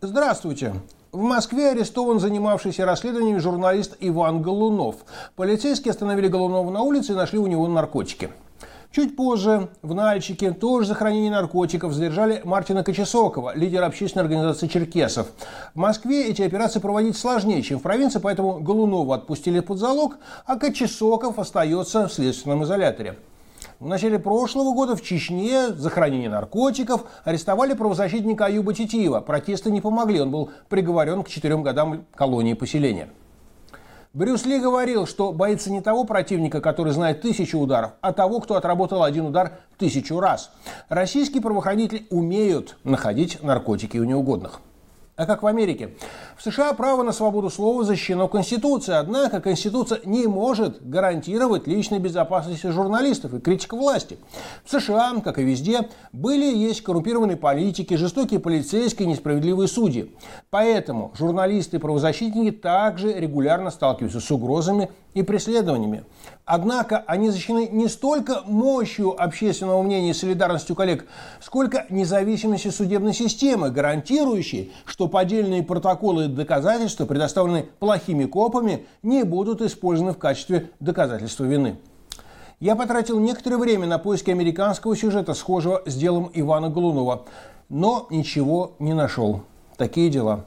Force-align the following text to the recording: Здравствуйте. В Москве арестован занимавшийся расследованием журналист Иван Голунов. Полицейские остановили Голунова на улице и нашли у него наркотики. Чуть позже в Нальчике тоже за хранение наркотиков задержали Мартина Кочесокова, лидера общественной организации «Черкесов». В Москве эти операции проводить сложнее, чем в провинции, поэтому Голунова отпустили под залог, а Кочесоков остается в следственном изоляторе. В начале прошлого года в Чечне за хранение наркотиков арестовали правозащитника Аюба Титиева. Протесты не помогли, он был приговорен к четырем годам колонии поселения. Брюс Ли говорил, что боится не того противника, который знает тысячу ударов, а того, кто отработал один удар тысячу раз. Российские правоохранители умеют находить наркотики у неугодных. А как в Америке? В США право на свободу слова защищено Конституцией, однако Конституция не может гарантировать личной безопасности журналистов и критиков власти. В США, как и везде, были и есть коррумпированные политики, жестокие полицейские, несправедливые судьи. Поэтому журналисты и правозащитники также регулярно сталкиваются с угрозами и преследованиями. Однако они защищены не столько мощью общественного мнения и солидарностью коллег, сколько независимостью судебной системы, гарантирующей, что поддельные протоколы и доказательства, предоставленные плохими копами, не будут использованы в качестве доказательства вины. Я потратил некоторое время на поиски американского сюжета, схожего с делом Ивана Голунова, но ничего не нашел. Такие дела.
Здравствуйте. 0.00 0.74
В 1.12 1.20
Москве 1.20 1.72
арестован 1.72 2.18
занимавшийся 2.20 2.86
расследованием 2.86 3.38
журналист 3.38 3.96
Иван 4.00 4.40
Голунов. 4.40 4.96
Полицейские 5.36 5.90
остановили 5.90 6.28
Голунова 6.28 6.70
на 6.70 6.80
улице 6.80 7.12
и 7.12 7.14
нашли 7.14 7.38
у 7.38 7.46
него 7.46 7.68
наркотики. 7.68 8.30
Чуть 8.90 9.14
позже 9.14 9.68
в 9.82 9.94
Нальчике 9.94 10.52
тоже 10.52 10.86
за 10.86 10.94
хранение 10.94 11.30
наркотиков 11.30 11.92
задержали 11.92 12.40
Мартина 12.44 12.82
Кочесокова, 12.82 13.54
лидера 13.54 13.86
общественной 13.86 14.24
организации 14.24 14.68
«Черкесов». 14.68 15.28
В 15.74 15.78
Москве 15.78 16.28
эти 16.28 16.42
операции 16.42 16.80
проводить 16.80 17.16
сложнее, 17.16 17.62
чем 17.62 17.78
в 17.78 17.82
провинции, 17.82 18.18
поэтому 18.18 18.60
Голунова 18.60 19.16
отпустили 19.16 19.60
под 19.60 19.78
залог, 19.78 20.16
а 20.46 20.58
Кочесоков 20.58 21.38
остается 21.38 22.08
в 22.08 22.12
следственном 22.12 22.64
изоляторе. 22.64 23.16
В 23.82 23.86
начале 23.88 24.20
прошлого 24.20 24.72
года 24.74 24.94
в 24.94 25.02
Чечне 25.02 25.70
за 25.70 25.90
хранение 25.90 26.30
наркотиков 26.30 27.04
арестовали 27.24 27.74
правозащитника 27.74 28.46
Аюба 28.46 28.74
Титиева. 28.74 29.18
Протесты 29.18 29.72
не 29.72 29.80
помогли, 29.80 30.20
он 30.20 30.30
был 30.30 30.50
приговорен 30.68 31.24
к 31.24 31.28
четырем 31.28 31.64
годам 31.64 32.04
колонии 32.14 32.54
поселения. 32.54 33.08
Брюс 34.12 34.46
Ли 34.46 34.60
говорил, 34.60 35.04
что 35.04 35.32
боится 35.32 35.72
не 35.72 35.80
того 35.80 36.04
противника, 36.04 36.60
который 36.60 36.92
знает 36.92 37.22
тысячу 37.22 37.58
ударов, 37.58 37.94
а 38.02 38.12
того, 38.12 38.38
кто 38.38 38.54
отработал 38.54 39.02
один 39.02 39.26
удар 39.26 39.58
тысячу 39.78 40.20
раз. 40.20 40.52
Российские 40.88 41.42
правоохранители 41.42 42.06
умеют 42.10 42.76
находить 42.84 43.42
наркотики 43.42 43.98
у 43.98 44.04
неугодных. 44.04 44.60
А 45.22 45.26
как 45.26 45.44
в 45.44 45.46
Америке? 45.46 45.90
В 46.36 46.42
США 46.42 46.72
право 46.72 47.04
на 47.04 47.12
свободу 47.12 47.48
слова 47.48 47.84
защищено 47.84 48.26
Конституцией, 48.26 48.98
однако 48.98 49.40
Конституция 49.40 50.00
не 50.04 50.26
может 50.26 50.84
гарантировать 50.84 51.68
личной 51.68 52.00
безопасности 52.00 52.66
журналистов 52.66 53.32
и 53.32 53.38
критиков 53.38 53.78
власти. 53.78 54.18
В 54.64 54.70
США, 54.72 55.12
как 55.22 55.38
и 55.38 55.44
везде, 55.44 55.88
были 56.12 56.52
и 56.52 56.58
есть 56.58 56.82
коррумпированные 56.82 57.36
политики, 57.36 57.94
жестокие 57.94 58.40
полицейские, 58.40 59.06
несправедливые 59.06 59.68
судьи. 59.68 60.12
Поэтому 60.50 61.12
журналисты 61.16 61.76
и 61.76 61.78
правозащитники 61.78 62.50
также 62.50 63.12
регулярно 63.12 63.70
сталкиваются 63.70 64.18
с 64.18 64.28
угрозами 64.28 64.90
и 65.14 65.22
преследованиями. 65.22 66.04
Однако 66.44 67.04
они 67.06 67.30
защищены 67.30 67.68
не 67.70 67.86
столько 67.86 68.42
мощью 68.46 69.22
общественного 69.22 69.80
мнения 69.82 70.10
и 70.10 70.14
солидарностью 70.14 70.74
коллег, 70.74 71.06
сколько 71.40 71.86
независимостью 71.88 72.72
судебной 72.72 73.14
системы, 73.14 73.70
гарантирующей, 73.70 74.72
что 74.84 75.06
поддельные 75.12 75.62
протоколы 75.62 76.24
и 76.24 76.28
доказательства, 76.28 77.06
предоставленные 77.06 77.68
плохими 77.78 78.24
копами, 78.24 78.86
не 79.04 79.22
будут 79.22 79.62
использованы 79.62 80.12
в 80.12 80.18
качестве 80.18 80.70
доказательства 80.80 81.44
вины. 81.44 81.76
Я 82.58 82.74
потратил 82.74 83.20
некоторое 83.20 83.58
время 83.58 83.86
на 83.86 83.98
поиски 83.98 84.30
американского 84.30 84.96
сюжета, 84.96 85.34
схожего 85.34 85.82
с 85.86 85.94
делом 85.94 86.30
Ивана 86.34 86.70
Голунова, 86.70 87.22
но 87.68 88.06
ничего 88.10 88.72
не 88.78 88.94
нашел. 88.94 89.42
Такие 89.76 90.10
дела. 90.10 90.44